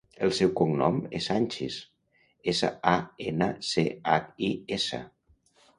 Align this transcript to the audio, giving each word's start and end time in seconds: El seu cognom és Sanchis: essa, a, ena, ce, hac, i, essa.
El 0.27 0.31
seu 0.35 0.51
cognom 0.59 0.95
és 1.19 1.27
Sanchis: 1.31 1.77
essa, 2.55 2.73
a, 2.93 2.97
ena, 3.29 3.53
ce, 3.73 3.89
hac, 4.15 4.35
i, 4.51 4.55
essa. 4.81 5.07